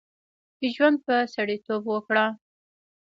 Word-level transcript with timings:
ژوند 0.73 0.97
په 1.05 1.15
سړیتوب 1.35 1.83
وکړه. 1.87 2.25